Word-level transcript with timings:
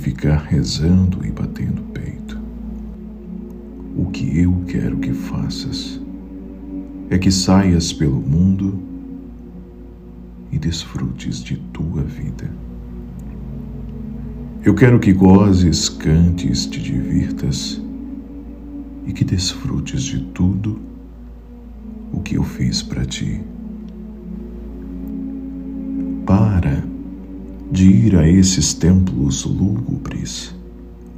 ficar 0.00 0.38
rezando 0.38 1.24
e 1.26 1.30
batendo 1.30 1.82
peito. 1.92 2.40
O 3.94 4.06
que 4.06 4.40
eu 4.40 4.64
quero 4.66 4.96
que 4.96 5.12
faças 5.12 6.00
é 7.10 7.18
que 7.18 7.30
saias 7.30 7.92
pelo 7.92 8.20
mundo 8.20 8.80
e 10.50 10.58
desfrutes 10.58 11.44
de 11.44 11.56
tua 11.72 12.02
vida. 12.02 12.50
Eu 14.64 14.74
quero 14.74 14.98
que 14.98 15.12
gozes, 15.12 15.88
cantes, 15.88 16.66
te 16.66 16.80
divirtas 16.80 17.80
e 19.06 19.12
que 19.12 19.24
desfrutes 19.24 20.02
de 20.02 20.20
tudo 20.32 20.80
o 22.12 22.20
que 22.20 22.36
eu 22.36 22.42
fiz 22.42 22.82
para 22.82 23.04
ti. 23.04 23.40
Para 26.24 26.89
de 27.70 27.88
ir 27.88 28.16
a 28.16 28.28
esses 28.28 28.74
templos 28.74 29.44
lúgubres, 29.44 30.52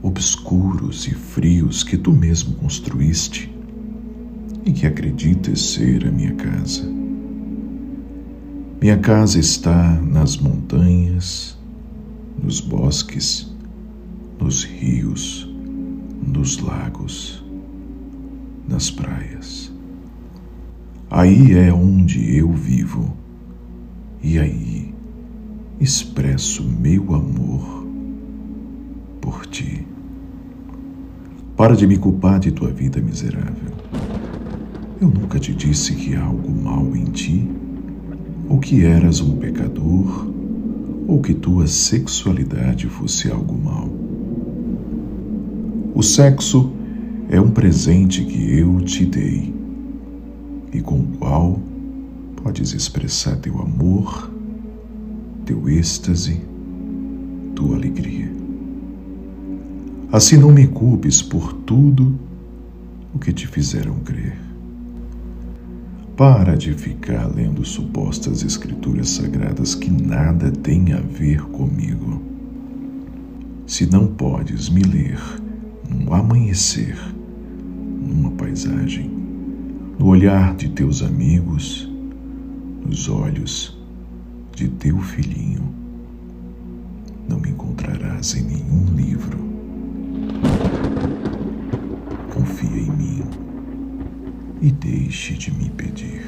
obscuros 0.02 1.06
e 1.06 1.14
frios 1.14 1.82
que 1.82 1.96
tu 1.96 2.12
mesmo 2.12 2.54
construíste 2.56 3.50
e 4.66 4.70
que 4.70 4.86
acreditas 4.86 5.60
ser 5.60 6.06
a 6.06 6.10
minha 6.10 6.34
casa. 6.34 6.84
Minha 8.82 8.98
casa 8.98 9.38
está 9.38 9.98
nas 10.02 10.36
montanhas, 10.36 11.56
nos 12.42 12.60
bosques, 12.60 13.50
nos 14.38 14.64
rios, 14.64 15.48
nos 16.26 16.58
lagos, 16.58 17.42
nas 18.68 18.90
praias. 18.90 19.72
Aí 21.10 21.52
é 21.54 21.72
onde 21.72 22.36
eu 22.36 22.52
vivo, 22.52 23.16
e 24.22 24.38
aí 24.38 24.81
expresso 25.82 26.62
meu 26.62 27.12
amor 27.12 27.84
por 29.20 29.44
ti. 29.46 29.84
Para 31.56 31.74
de 31.74 31.88
me 31.88 31.98
culpar 31.98 32.38
de 32.38 32.52
tua 32.52 32.70
vida 32.70 33.00
miserável. 33.00 33.72
Eu 35.00 35.08
nunca 35.08 35.40
te 35.40 35.52
disse 35.52 35.94
que 35.94 36.14
há 36.14 36.24
algo 36.24 36.50
mal 36.50 36.94
em 36.94 37.04
ti, 37.06 37.50
ou 38.48 38.58
que 38.58 38.84
eras 38.84 39.20
um 39.20 39.36
pecador, 39.36 40.28
ou 41.08 41.20
que 41.20 41.34
tua 41.34 41.66
sexualidade 41.66 42.86
fosse 42.86 43.28
algo 43.28 43.58
mal. 43.58 43.88
O 45.94 46.02
sexo 46.02 46.72
é 47.28 47.40
um 47.40 47.50
presente 47.50 48.24
que 48.24 48.56
eu 48.56 48.80
te 48.82 49.04
dei 49.04 49.52
e 50.72 50.80
com 50.80 51.00
o 51.00 51.06
qual 51.18 51.58
podes 52.36 52.72
expressar 52.72 53.36
teu 53.36 53.60
amor, 53.60 54.31
teu 55.44 55.68
êxtase, 55.68 56.40
tua 57.54 57.76
alegria. 57.76 58.30
Assim 60.12 60.36
não 60.36 60.52
me 60.52 60.66
culpes 60.66 61.22
por 61.22 61.52
tudo 61.52 62.14
o 63.14 63.18
que 63.18 63.32
te 63.32 63.46
fizeram 63.46 63.96
crer. 64.00 64.36
Para 66.16 66.54
de 66.54 66.72
ficar 66.74 67.26
lendo 67.34 67.64
supostas 67.64 68.42
escrituras 68.42 69.08
sagradas 69.08 69.74
que 69.74 69.90
nada 69.90 70.50
têm 70.50 70.92
a 70.92 71.00
ver 71.00 71.42
comigo. 71.44 72.22
Se 73.66 73.86
não 73.86 74.06
podes 74.06 74.68
me 74.68 74.82
ler 74.82 75.18
num 75.88 76.12
amanhecer, 76.12 76.96
numa 78.06 78.30
paisagem, 78.32 79.10
no 79.98 80.06
olhar 80.06 80.54
de 80.54 80.68
teus 80.68 81.02
amigos, 81.02 81.90
nos 82.84 83.08
olhos 83.08 83.81
de 84.62 84.68
teu 84.68 84.96
filhinho, 85.00 85.74
não 87.28 87.40
me 87.40 87.50
encontrarás 87.50 88.36
em 88.36 88.42
nenhum 88.42 88.94
livro. 88.94 89.36
Confia 92.32 92.68
em 92.68 92.90
mim 92.92 93.24
e 94.60 94.70
deixe 94.70 95.34
de 95.34 95.50
me 95.50 95.68
pedir. 95.68 96.22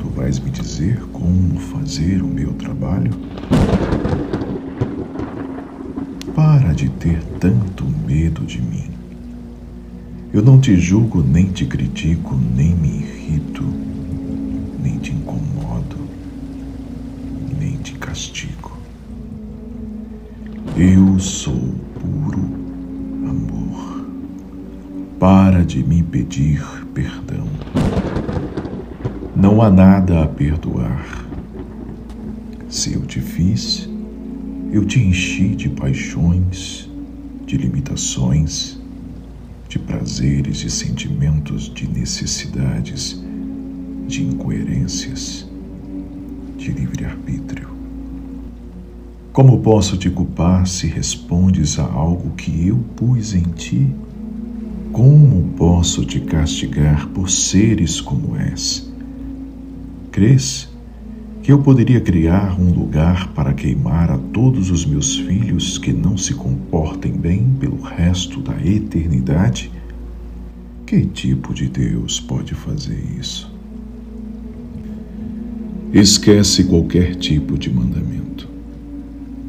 Tu 0.00 0.08
vais 0.08 0.40
me 0.40 0.50
dizer 0.50 1.00
como 1.12 1.56
fazer 1.60 2.20
o 2.20 2.26
meu 2.26 2.52
trabalho? 2.54 3.12
Para 6.34 6.74
de 6.74 6.88
ter 6.88 7.22
tanto 7.38 7.84
medo 8.08 8.44
de 8.44 8.60
mim. 8.60 8.90
Eu 10.32 10.42
não 10.42 10.60
te 10.60 10.76
julgo, 10.76 11.22
nem 11.22 11.46
te 11.46 11.64
critico, 11.64 12.34
nem 12.34 12.74
me 12.74 12.88
irrito, 12.88 13.62
nem 14.82 14.98
te 14.98 15.12
incomodo, 15.12 16.08
castigo. 18.14 18.78
Eu 20.76 21.18
sou 21.18 21.74
puro 22.00 22.44
amor. 23.28 24.06
Para 25.18 25.64
de 25.64 25.82
me 25.82 26.00
pedir 26.00 26.62
perdão. 26.94 27.44
Não 29.34 29.60
há 29.60 29.68
nada 29.68 30.22
a 30.22 30.28
perdoar. 30.28 31.26
Se 32.68 32.94
eu 32.94 33.02
te 33.02 33.20
fiz, 33.20 33.88
eu 34.70 34.84
te 34.84 35.00
enchi 35.00 35.48
de 35.56 35.68
paixões, 35.68 36.88
de 37.44 37.56
limitações, 37.56 38.78
de 39.68 39.80
prazeres, 39.80 40.58
de 40.58 40.70
sentimentos, 40.70 41.68
de 41.74 41.88
necessidades, 41.88 43.20
de 44.06 44.22
incoerências, 44.22 45.48
de 46.56 46.70
livre-arbítrio. 46.70 47.74
Como 49.34 49.58
posso 49.58 49.96
te 49.96 50.08
culpar 50.08 50.64
se 50.64 50.86
respondes 50.86 51.76
a 51.76 51.82
algo 51.82 52.30
que 52.36 52.68
eu 52.68 52.76
pus 52.94 53.34
em 53.34 53.42
ti? 53.42 53.92
Como 54.92 55.48
posso 55.56 56.04
te 56.04 56.20
castigar 56.20 57.08
por 57.08 57.28
seres 57.28 58.00
como 58.00 58.36
és? 58.36 58.88
Crês 60.12 60.68
que 61.42 61.50
eu 61.50 61.58
poderia 61.58 62.00
criar 62.00 62.60
um 62.60 62.72
lugar 62.72 63.32
para 63.32 63.52
queimar 63.52 64.08
a 64.08 64.18
todos 64.18 64.70
os 64.70 64.86
meus 64.86 65.16
filhos 65.16 65.78
que 65.78 65.92
não 65.92 66.16
se 66.16 66.34
comportem 66.34 67.10
bem 67.10 67.56
pelo 67.58 67.82
resto 67.82 68.40
da 68.40 68.54
eternidade? 68.64 69.68
Que 70.86 71.04
tipo 71.04 71.52
de 71.52 71.66
Deus 71.66 72.20
pode 72.20 72.54
fazer 72.54 73.04
isso? 73.18 73.52
Esquece 75.92 76.62
qualquer 76.62 77.16
tipo 77.16 77.58
de 77.58 77.68
mandamento, 77.68 78.23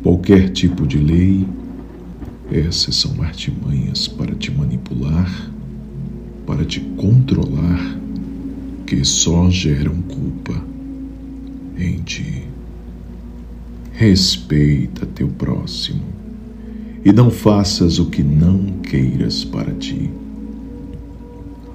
qualquer 0.06 0.52
tipo 0.52 0.86
de 0.86 1.00
lei 1.00 1.48
essas 2.52 2.96
são 2.96 3.24
artimanhas 3.24 4.08
para 4.08 4.36
te 4.36 4.52
manipular, 4.52 5.52
para 6.46 6.64
te 6.64 6.80
controlar, 6.80 7.98
que 8.86 9.04
só 9.04 9.50
geram 9.50 9.96
culpa 10.04 10.54
em 11.76 12.04
ti. 12.04 12.44
Respeita 13.94 15.08
teu 15.08 15.28
próximo 15.28 16.04
e 17.04 17.12
não 17.12 17.32
faças 17.32 17.98
o 17.98 18.06
que 18.06 18.22
não 18.22 18.78
queiras 18.84 19.44
para 19.44 19.74
ti. 19.74 20.12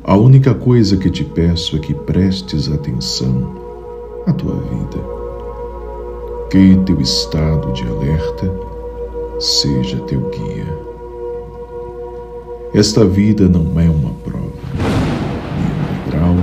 A 0.04 0.16
única 0.16 0.54
coisa 0.54 0.97
que 0.97 1.10
te 1.10 1.24
peço 1.24 1.74
é 1.74 1.80
que 1.80 1.94
prestes 1.94 2.68
atenção 2.68 4.22
à 4.24 4.32
tua 4.32 4.54
vida, 4.54 5.19
que 6.50 6.76
teu 6.84 7.00
estado 7.00 7.72
de 7.72 7.86
alerta 7.86 8.52
seja 9.38 10.00
teu 10.00 10.20
guia. 10.30 10.66
Esta 12.74 13.04
vida 13.04 13.48
não 13.48 13.78
é 13.78 13.88
uma 13.88 14.10
prova, 14.24 14.50
nem 15.54 15.70
um 15.70 16.04
degrau, 16.04 16.36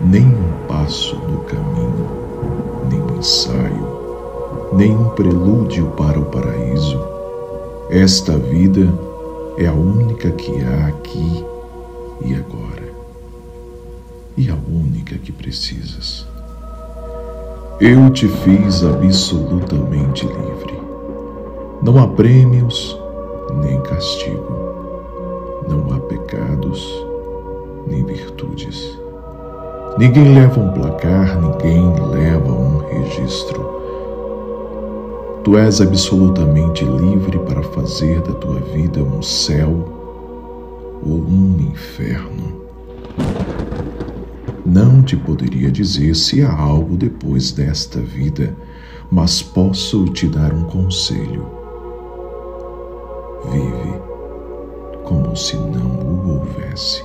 nem 0.00 0.24
um 0.24 0.66
passo 0.66 1.14
no 1.14 1.40
caminho, 1.40 2.08
nem 2.88 2.98
um 3.02 3.18
ensaio, 3.18 3.86
nem 4.72 4.96
um 4.96 5.10
prelúdio 5.10 5.88
para 5.88 6.18
o 6.18 6.24
paraíso. 6.24 6.98
Esta 7.90 8.38
vida 8.38 8.90
é 9.58 9.66
a 9.66 9.74
única 9.74 10.30
que 10.30 10.52
há 10.64 10.86
aqui 10.86 11.44
e 12.24 12.34
agora, 12.34 12.94
e 14.38 14.48
a 14.48 14.54
única 14.54 15.18
que 15.18 15.32
precisas. 15.32 16.26
Eu 17.78 18.08
te 18.08 18.26
fiz 18.26 18.82
absolutamente 18.82 20.24
livre. 20.26 20.80
Não 21.82 21.98
há 21.98 22.08
prêmios 22.08 22.98
nem 23.62 23.78
castigo. 23.82 24.72
Não 25.68 25.92
há 25.92 26.00
pecados 26.00 27.06
nem 27.86 28.02
virtudes. 28.02 28.98
Ninguém 29.98 30.34
leva 30.34 30.58
um 30.58 30.72
placar, 30.72 31.38
ninguém 31.38 31.92
leva 32.08 32.50
um 32.50 32.78
registro. 32.78 33.62
Tu 35.44 35.58
és 35.58 35.78
absolutamente 35.78 36.82
livre 36.82 37.38
para 37.40 37.62
fazer 37.62 38.22
da 38.22 38.32
tua 38.32 38.58
vida 38.72 39.02
um 39.02 39.20
céu 39.20 39.68
ou 41.06 41.18
um 41.18 41.56
inferno. 41.60 42.56
Não 44.66 45.02
te 45.02 45.16
poderia 45.16 45.70
dizer 45.70 46.14
se 46.14 46.42
há 46.42 46.52
algo 46.52 46.96
depois 46.96 47.52
desta 47.52 48.00
vida, 48.00 48.54
mas 49.10 49.40
posso 49.40 50.04
te 50.06 50.26
dar 50.26 50.52
um 50.52 50.64
conselho 50.64 51.56
Vive 53.52 54.00
como 55.04 55.36
se 55.36 55.56
não 55.56 56.00
o 56.00 56.30
houvesse. 56.30 57.04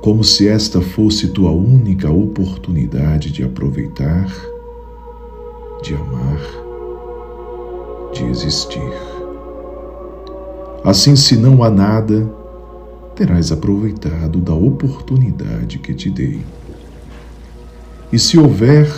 Como 0.00 0.24
se 0.24 0.48
esta 0.48 0.80
fosse 0.80 1.28
tua 1.28 1.50
única 1.50 2.10
oportunidade 2.10 3.30
de 3.30 3.44
aproveitar, 3.44 4.26
de 5.82 5.94
amar, 5.94 6.40
de 8.12 8.24
existir. 8.24 8.92
Assim, 10.82 11.14
se 11.14 11.36
não 11.36 11.62
há 11.62 11.70
nada, 11.70 12.28
terás 13.18 13.50
aproveitado 13.50 14.38
da 14.38 14.54
oportunidade 14.54 15.80
que 15.80 15.92
te 15.92 16.08
dei. 16.08 16.40
E 18.12 18.18
se 18.18 18.38
houver, 18.38 18.88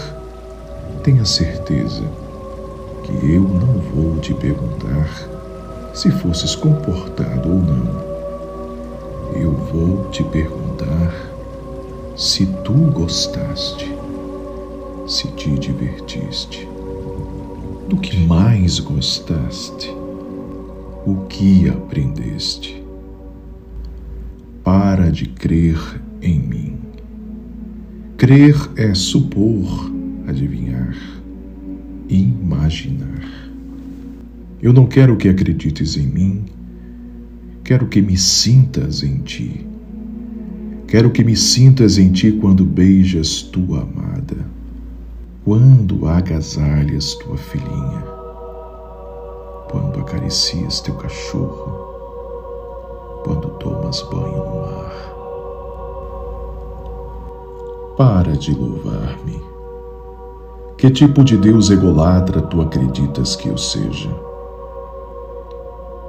tenha 1.02 1.24
certeza 1.24 2.04
que 3.02 3.32
eu 3.32 3.40
não 3.40 3.78
vou 3.78 4.18
te 4.20 4.34
perguntar 4.34 5.08
se 5.94 6.10
fosses 6.10 6.54
comportado 6.54 7.48
ou 7.48 7.60
não. 7.60 8.10
Eu 9.40 9.52
vou 9.52 10.10
te 10.10 10.22
perguntar 10.24 11.14
se 12.14 12.44
tu 12.62 12.74
gostaste, 12.74 13.90
se 15.08 15.28
te 15.28 15.48
divertiste, 15.58 16.68
do 17.88 17.96
que 17.96 18.18
mais 18.18 18.80
gostaste, 18.80 19.90
o 21.06 21.24
que 21.26 21.70
aprendeste. 21.70 22.79
Para 24.62 25.10
de 25.10 25.26
crer 25.26 25.78
em 26.20 26.38
mim. 26.38 26.78
Crer 28.16 28.54
é 28.76 28.92
supor, 28.94 29.90
adivinhar, 30.26 30.94
imaginar. 32.08 33.24
Eu 34.62 34.74
não 34.74 34.86
quero 34.86 35.16
que 35.16 35.28
acredites 35.28 35.96
em 35.96 36.06
mim, 36.06 36.44
quero 37.64 37.86
que 37.86 38.02
me 38.02 38.18
sintas 38.18 39.02
em 39.02 39.18
ti. 39.18 39.66
Quero 40.86 41.10
que 41.10 41.24
me 41.24 41.34
sintas 41.34 41.96
em 41.96 42.12
ti 42.12 42.32
quando 42.32 42.64
beijas 42.64 43.42
tua 43.42 43.82
amada, 43.82 44.36
quando 45.44 46.06
agasalhas 46.06 47.14
tua 47.14 47.38
filhinha, 47.38 48.04
quando 49.70 50.00
acaricias 50.00 50.80
teu 50.80 50.94
cachorro, 50.96 51.90
quando 53.24 53.48
tomas 53.60 54.02
banho 54.10 54.39
Para 58.00 58.34
de 58.34 58.54
louvar-me. 58.54 59.42
Que 60.78 60.90
tipo 60.90 61.22
de 61.22 61.36
Deus 61.36 61.68
egolatra 61.68 62.40
tu 62.40 62.62
acreditas 62.62 63.36
que 63.36 63.50
eu 63.50 63.58
seja? 63.58 64.08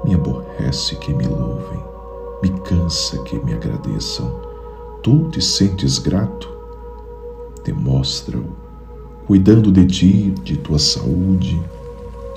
Me 0.05 0.13
aborrece 0.13 0.95
que 0.95 1.13
me 1.13 1.27
louvem, 1.27 1.83
me 2.41 2.49
cansa 2.61 3.21
que 3.23 3.37
me 3.43 3.53
agradeçam. 3.53 4.33
Tu 5.03 5.27
te 5.31 5.41
sentes 5.41 5.99
grato? 5.99 6.47
Demonstra-o, 7.65 8.45
cuidando 9.27 9.69
de 9.69 9.85
ti, 9.85 10.33
de 10.45 10.55
tua 10.55 10.79
saúde, 10.79 11.61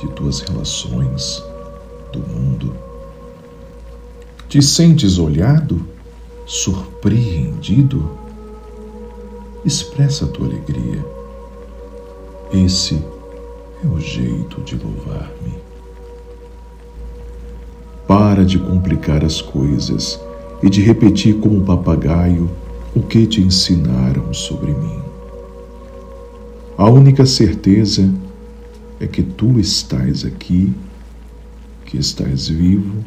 de 0.01 0.09
tuas 0.15 0.41
relações, 0.41 1.41
do 2.13 2.19
mundo. 2.19 2.75
Te 4.49 4.61
sentes 4.61 5.17
olhado, 5.17 5.81
surpreendido? 6.45 8.24
Expressa 9.65 10.27
a 10.27 10.29
tua 10.29 10.47
alegria. 10.47 11.03
Esse 12.53 13.03
é 13.83 13.87
o 13.87 13.99
jeito 13.99 14.61
de 14.61 14.77
louvar-me. 14.77 15.55
Para 18.07 18.45
de 18.45 18.59
complicar 18.59 19.25
as 19.25 19.41
coisas 19.41 20.21
e 20.63 20.69
de 20.69 20.83
repetir 20.83 21.37
como 21.37 21.57
um 21.57 21.65
papagaio 21.65 22.51
o 22.95 23.01
que 23.01 23.27
te 23.27 23.41
ensinaram 23.41 24.35
sobre 24.35 24.71
mim. 24.71 25.01
A 26.77 26.91
única 26.91 27.25
certeza 27.25 28.13
é 29.01 29.07
que 29.07 29.23
tu 29.23 29.59
estás 29.59 30.27
aqui, 30.27 30.75
que 31.87 31.97
estás 31.97 32.49
vivo 32.49 33.03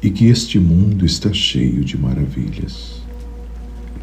e 0.00 0.08
que 0.08 0.26
este 0.26 0.60
mundo 0.60 1.04
está 1.04 1.32
cheio 1.32 1.84
de 1.84 1.98
maravilhas. 1.98 2.99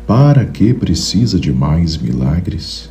Para 0.08 0.46
que 0.46 0.74
precisa 0.74 1.40
de 1.40 1.52
mais 1.54 1.98
milagres? 1.98 2.90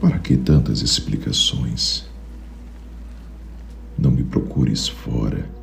Para 0.00 0.18
que 0.18 0.36
tantas 0.36 0.80
explicações? 0.80 2.06
Não 3.96 4.10
me 4.10 4.24
procures 4.24 4.88
fora 4.88 5.54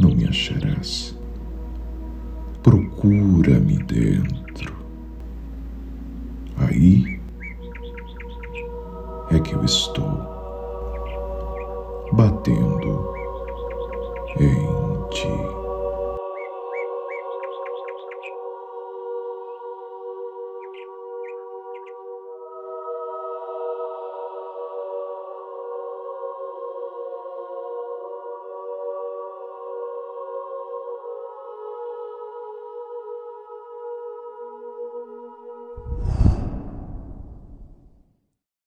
não 0.00 0.10
me 0.14 0.26
acharás. 0.26 1.14
Procura-me 2.62 3.76
dentro. 3.84 4.74
Aí 6.56 7.20
é 9.30 9.38
que 9.38 9.52
eu 9.52 9.62
estou 9.64 10.10
batendo 12.12 13.14
em 14.38 15.10
ti. 15.10 15.49